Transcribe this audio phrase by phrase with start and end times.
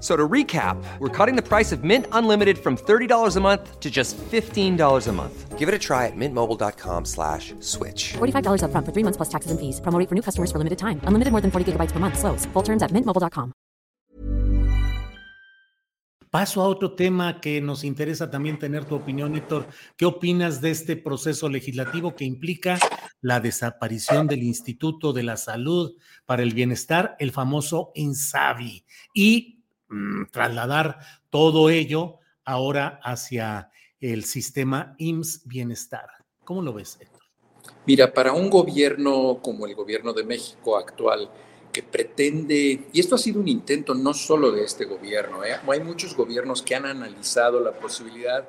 [0.00, 3.90] So to recap, we're cutting the price of Mint Unlimited from $30 a month to
[3.90, 5.58] just $15 a month.
[5.58, 8.12] Give it a try at mintmobile.com slash switch.
[8.18, 9.80] $45 upfront for three months plus taxes and fees.
[9.80, 11.00] Promo rate for new customers for limited time.
[11.02, 12.16] Unlimited more than 40 gigabytes per month.
[12.16, 12.46] Slows.
[12.52, 13.52] Full terms at mintmobile.com.
[16.30, 19.66] Paso a otro tema que nos interesa también tener tu opinión, Héctor.
[19.96, 22.78] ¿Qué opinas de este proceso legislativo que implica
[23.22, 25.96] la desaparición del Instituto de la Salud
[26.26, 28.84] para el Bienestar, el famoso INSABI?
[29.14, 29.57] Y
[29.88, 30.98] Mm, trasladar
[31.30, 36.08] todo ello ahora hacia el sistema IMSS Bienestar.
[36.44, 37.22] ¿Cómo lo ves, Héctor?
[37.86, 41.30] Mira, para un gobierno como el gobierno de México actual,
[41.72, 45.58] que pretende, y esto ha sido un intento no solo de este gobierno, ¿eh?
[45.66, 48.48] hay muchos gobiernos que han analizado la posibilidad de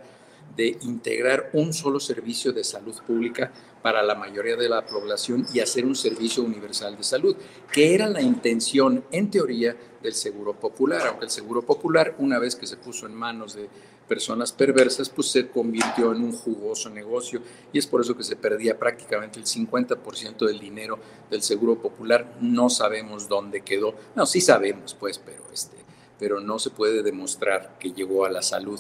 [0.58, 5.86] integrar un solo servicio de salud pública para la mayoría de la población y hacer
[5.86, 7.36] un servicio universal de salud,
[7.72, 12.56] que era la intención, en teoría, del Seguro Popular, aunque el Seguro Popular, una vez
[12.56, 13.69] que se puso en manos de
[14.08, 17.41] personas perversas, pues se convirtió en un jugoso negocio
[17.72, 22.38] y es por eso que se perdía prácticamente el 50% del dinero del Seguro Popular.
[22.41, 23.94] No sabemos dónde quedó.
[24.16, 25.78] No, sí sabemos, pues, pero, este,
[26.17, 28.79] pero no se puede demostrar que llegó a la salud.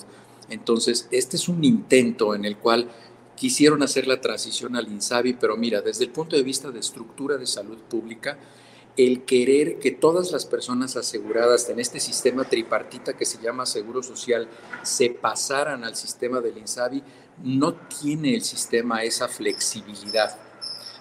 [0.49, 2.89] Entonces, este es un intento en el cual
[3.35, 7.37] quisieron hacer la transición al INSABI, pero mira, desde el punto de vista de estructura
[7.37, 8.37] de salud pública,
[8.97, 14.03] el querer que todas las personas aseguradas en este sistema tripartita que se llama Seguro
[14.03, 14.49] Social
[14.81, 17.01] se pasaran al sistema del INSABI,
[17.43, 20.37] no tiene el sistema esa flexibilidad.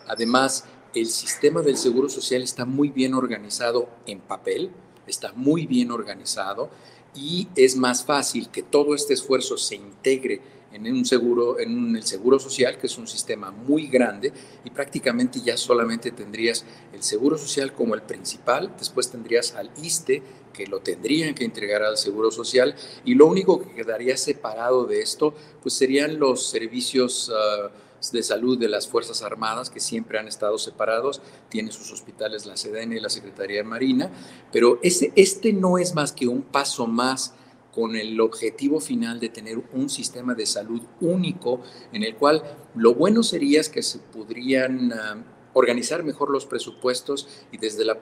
[0.06, 4.70] Además, el sistema del Seguro Social está muy bien organizado en papel,
[5.10, 6.70] está muy bien organizado
[7.14, 10.40] y es más fácil que todo este esfuerzo se integre
[10.72, 14.32] en un seguro, en el seguro social, que es un sistema muy grande,
[14.64, 20.22] y prácticamente ya solamente tendrías el seguro social como el principal, después tendrías al ISTE,
[20.52, 22.74] que lo tendrían que entregar al seguro social,
[23.04, 27.70] y lo único que quedaría separado de esto, pues serían los servicios ah,
[28.12, 32.56] de salud de las Fuerzas Armadas, que siempre han estado separados, tiene sus hospitales la
[32.56, 34.10] SEDEN y la Secretaría de Marina,
[34.52, 37.34] pero ese, este no es más que un paso más
[37.74, 41.60] con el objetivo final de tener un sistema de salud único
[41.92, 42.42] en el cual
[42.74, 45.22] lo bueno sería es que se podrían ah,
[45.58, 47.96] organizar mejor los presupuestos y desde, el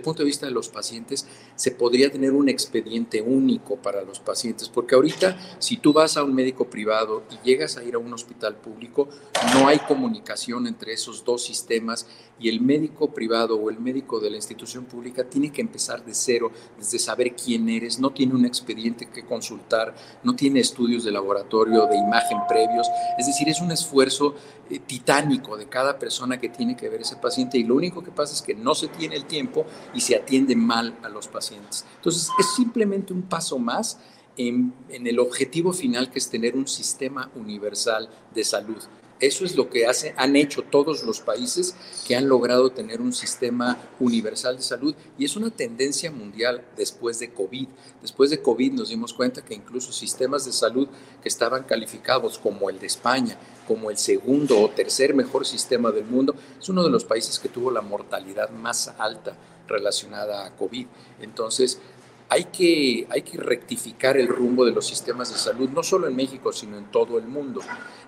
[0.00, 1.26] punto de vista de los pacientes
[1.56, 6.24] se podría tener un expediente único para los pacientes, porque ahorita si tú vas a
[6.24, 9.08] un médico privado y llegas a ir a un hospital público,
[9.54, 12.06] no hay comunicación entre esos dos sistemas
[12.38, 16.12] y el médico privado o el médico de la institución pública tiene que empezar de
[16.12, 19.94] cero, desde saber quién eres, no tiene un expediente que consultar,
[20.24, 22.88] no tiene estudios de laboratorio, de imagen previos,
[23.18, 24.34] es decir, es un esfuerzo
[24.68, 28.10] eh, titánico de cada persona que tiene que ver ese paciente y lo único que
[28.10, 31.84] pasa es que no se tiene el tiempo y se atiende mal a los pacientes.
[31.96, 33.98] Entonces, es simplemente un paso más
[34.36, 38.82] en, en el objetivo final que es tener un sistema universal de salud.
[39.22, 41.76] Eso es lo que hace, han hecho todos los países
[42.08, 47.20] que han logrado tener un sistema universal de salud y es una tendencia mundial después
[47.20, 47.68] de COVID.
[48.00, 50.88] Después de COVID nos dimos cuenta que incluso sistemas de salud
[51.22, 53.38] que estaban calificados como el de España,
[53.72, 57.48] como el segundo o tercer mejor sistema del mundo, es uno de los países que
[57.48, 59.34] tuvo la mortalidad más alta
[59.66, 60.86] relacionada a COVID.
[61.22, 61.80] Entonces,
[62.28, 66.14] hay que, hay que rectificar el rumbo de los sistemas de salud, no solo en
[66.14, 67.62] México, sino en todo el mundo.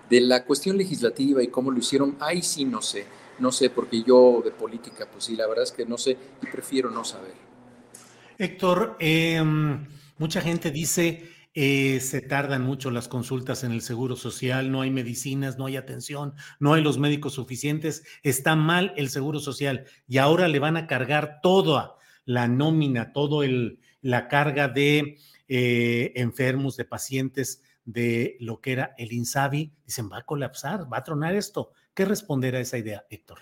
[0.07, 3.07] De la cuestión legislativa y cómo lo hicieron, ahí sí no sé,
[3.39, 6.45] no sé, porque yo de política, pues sí, la verdad es que no sé y
[6.45, 7.33] prefiero no saber.
[8.37, 9.87] Héctor, em,
[10.19, 14.91] mucha gente dice, eh, se tardan mucho las consultas en el Seguro Social, no hay
[14.91, 20.19] medicinas, no hay atención, no hay los médicos suficientes, está mal el Seguro Social y
[20.19, 25.17] ahora le van a cargar toda la nómina, todo el la carga de
[25.47, 30.97] eh, enfermos, de pacientes de lo que era el INSABI, dicen, va a colapsar, va
[30.97, 31.71] a tronar esto.
[31.95, 33.39] ¿Qué responder a esa idea, Héctor?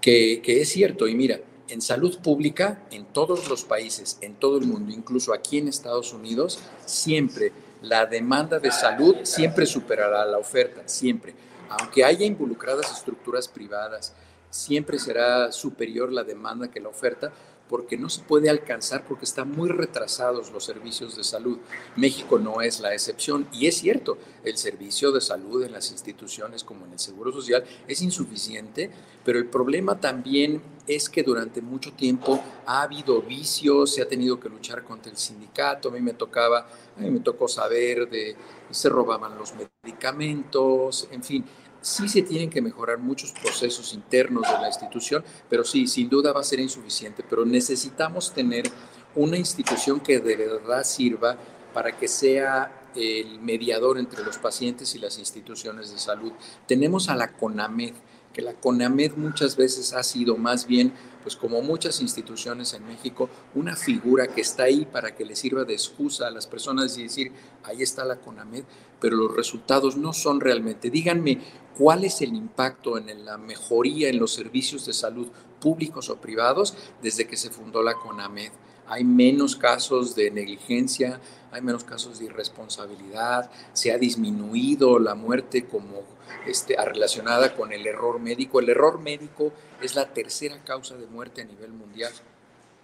[0.00, 1.08] que, que es cierto.
[1.08, 5.58] Y mira, en salud pública, en todos los países, en todo el mundo, incluso aquí
[5.58, 11.34] en Estados Unidos, siempre la demanda de salud siempre superará la oferta, siempre.
[11.68, 14.14] Aunque haya involucradas estructuras privadas,
[14.50, 17.32] siempre será superior la demanda que la oferta,
[17.68, 21.58] porque no se puede alcanzar porque están muy retrasados los servicios de salud.
[21.96, 26.64] México no es la excepción y es cierto, el servicio de salud en las instituciones
[26.64, 28.90] como en el Seguro Social es insuficiente,
[29.24, 34.40] pero el problema también es que durante mucho tiempo ha habido vicios, se ha tenido
[34.40, 36.66] que luchar contra el sindicato, a mí me tocaba,
[36.96, 38.36] a mí me tocó saber de
[38.70, 41.44] se robaban los medicamentos, en fin,
[41.80, 46.32] sí se tienen que mejorar muchos procesos internos de la institución, pero sí, sin duda
[46.32, 48.70] va a ser insuficiente, pero necesitamos tener
[49.14, 51.36] una institución que de verdad sirva
[51.72, 56.32] para que sea el mediador entre los pacientes y las instituciones de salud.
[56.66, 57.94] Tenemos a la CONAMED,
[58.38, 60.92] que la CONAMED muchas veces ha sido más bien,
[61.24, 65.64] pues como muchas instituciones en México, una figura que está ahí para que le sirva
[65.64, 67.32] de excusa a las personas y decir,
[67.64, 68.62] ahí está la CONAMED,
[69.00, 70.88] pero los resultados no son realmente.
[70.88, 71.40] Díganme,
[71.76, 75.26] ¿cuál es el impacto en la mejoría en los servicios de salud
[75.60, 78.52] públicos o privados desde que se fundó la CONAMED?
[78.86, 81.20] Hay menos casos de negligencia,
[81.50, 86.04] hay menos casos de irresponsabilidad, se ha disminuido la muerte como
[86.46, 88.60] este, relacionada con el error médico.
[88.60, 89.52] El error médico
[89.82, 92.12] es la tercera causa de muerte a nivel mundial.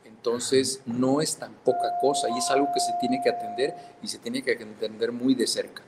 [0.04, 4.08] Entonces, no es tan poca cosa y es algo que se tiene que atender y
[4.08, 5.82] se tiene que atender muy de cerca.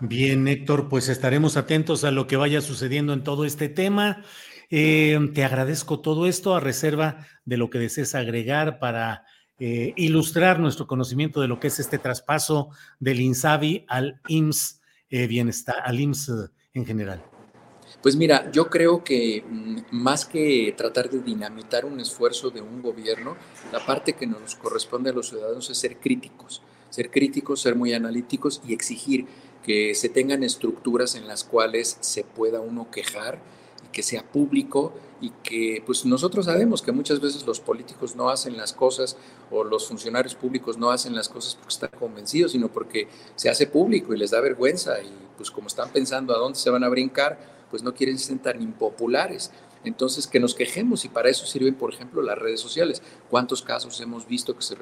[0.00, 4.24] Bien, Héctor, pues estaremos atentos a lo que vaya sucediendo en todo este tema.
[4.68, 9.24] Eh, te agradezco todo esto a reserva de lo que desees agregar para
[9.58, 14.81] eh, ilustrar nuestro conocimiento de lo que es este traspaso del INSABI al IMSS
[15.12, 17.22] eh, Bienestar, al IMSS en general.
[18.02, 22.82] Pues mira, yo creo que mm, más que tratar de dinamitar un esfuerzo de un
[22.82, 23.36] gobierno,
[23.70, 27.92] la parte que nos corresponde a los ciudadanos es ser críticos, ser críticos, ser muy
[27.92, 29.26] analíticos y exigir
[29.62, 33.38] que se tengan estructuras en las cuales se pueda uno quejar
[33.92, 38.56] que sea público y que pues nosotros sabemos que muchas veces los políticos no hacen
[38.56, 39.16] las cosas
[39.50, 43.06] o los funcionarios públicos no hacen las cosas porque están convencidos, sino porque
[43.36, 46.70] se hace público y les da vergüenza y pues como están pensando a dónde se
[46.70, 47.38] van a brincar,
[47.70, 49.52] pues no quieren ser tan impopulares.
[49.84, 53.02] Entonces, que nos quejemos y para eso sirven, por ejemplo, las redes sociales.
[53.28, 54.76] ¿Cuántos casos hemos visto que se,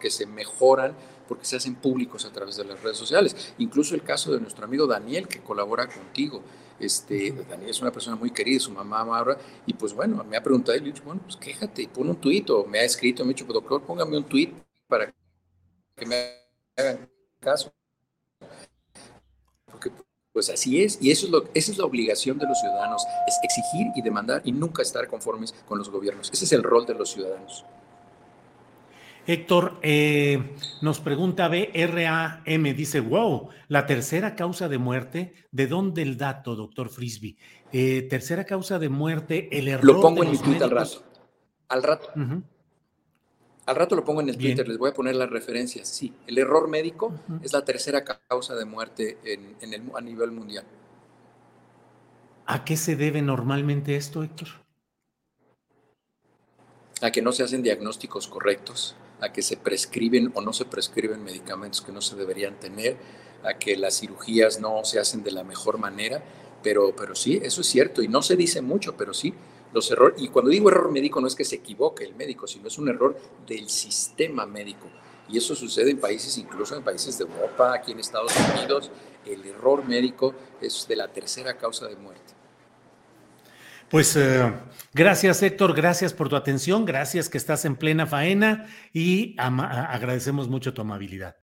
[0.00, 0.94] que se mejoran
[1.28, 3.54] porque se hacen públicos a través de las redes sociales?
[3.58, 6.42] Incluso el caso de nuestro amigo Daniel, que colabora contigo.
[6.78, 10.42] Este, Daniel es una persona muy querida, su mamá Maura, y pues bueno, me ha
[10.42, 12.84] preguntado y le he dicho, bueno, pues quéjate y pon un tuit, o me ha
[12.84, 14.52] escrito, me ha dicho, doctor, póngame un tuit
[14.86, 15.12] para
[15.96, 16.32] que me
[16.76, 17.08] hagan
[17.40, 17.72] caso.
[19.64, 19.90] Porque
[20.32, 23.38] pues así es, y eso es lo, esa es la obligación de los ciudadanos, es
[23.42, 26.30] exigir y demandar y nunca estar conformes con los gobiernos.
[26.30, 27.64] Ese es el rol de los ciudadanos.
[29.26, 36.16] Héctor, eh, nos pregunta BRAM, dice, wow, la tercera causa de muerte, ¿de dónde el
[36.16, 37.36] dato, doctor Frisby?
[37.72, 39.84] Eh, tercera causa de muerte, el error.
[39.84, 41.02] Lo pongo en mi Twitter al rato.
[41.68, 42.12] Al rato.
[43.66, 45.88] Al rato lo pongo en el Twitter, les voy a poner las referencias.
[45.88, 47.12] Sí, el error médico
[47.42, 50.64] es la tercera causa de muerte en, el, a nivel mundial.
[52.46, 54.46] ¿A qué se debe normalmente esto, Héctor?
[57.02, 61.24] A que no se hacen diagnósticos correctos, a que se prescriben o no se prescriben
[61.24, 62.96] medicamentos que no se deberían tener,
[63.42, 66.22] a que las cirugías no se hacen de la mejor manera,
[66.62, 69.32] pero, pero sí, eso es cierto y no se dice mucho, pero sí,
[69.72, 72.68] los errores, y cuando digo error médico no es que se equivoque el médico, sino
[72.68, 74.88] es un error del sistema médico.
[75.28, 78.90] Y eso sucede en países, incluso en países de Europa, aquí en Estados Unidos,
[79.24, 82.32] el error médico es de la tercera causa de muerte.
[83.90, 84.52] Pues eh,
[84.94, 90.74] gracias Héctor, gracias por tu atención, gracias que estás en plena faena y agradecemos mucho
[90.74, 91.36] tu amabilidad.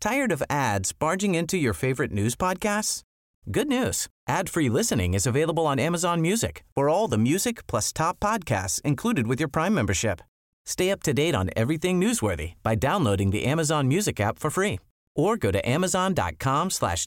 [0.00, 3.02] Tired of ads barging into your favorite news podcasts?
[3.50, 4.06] Good news.
[4.28, 9.26] Ad-free listening is available on Amazon Music for all the music plus top podcasts included
[9.26, 10.20] with your Prime membership.
[10.66, 14.78] Stay up to date on everything newsworthy by downloading the Amazon Music app for free
[15.16, 17.06] or go to amazon.com slash.